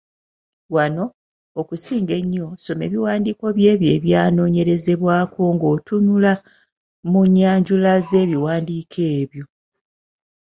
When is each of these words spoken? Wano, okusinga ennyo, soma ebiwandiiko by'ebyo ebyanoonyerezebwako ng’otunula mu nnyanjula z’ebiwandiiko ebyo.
Wano, 0.73 1.05
okusinga 1.61 2.13
ennyo, 2.21 2.47
soma 2.63 2.83
ebiwandiiko 2.87 3.45
by'ebyo 3.57 3.89
ebyanoonyerezebwako 3.97 5.41
ng’otunula 5.55 6.33
mu 7.11 7.21
nnyanjula 7.27 7.91
z’ebiwandiiko 8.07 8.99
ebyo. 9.19 9.43